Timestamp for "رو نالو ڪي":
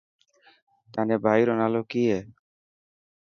1.47-2.03